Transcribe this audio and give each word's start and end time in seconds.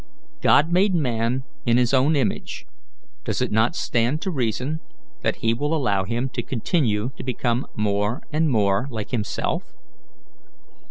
God 0.41 0.71
made 0.71 0.95
man 0.95 1.43
in 1.63 1.77
his 1.77 1.93
own 1.93 2.15
image; 2.15 2.65
does 3.23 3.39
it 3.39 3.51
not 3.51 3.75
stand 3.75 4.19
to 4.23 4.31
reason 4.31 4.79
that 5.21 5.35
he 5.45 5.53
will 5.53 5.75
allow 5.75 6.05
him 6.05 6.27
to 6.29 6.41
continue 6.41 7.11
to 7.17 7.23
become 7.23 7.67
more 7.75 8.23
and 8.33 8.49
more 8.49 8.87
like 8.89 9.11
himself? 9.11 9.75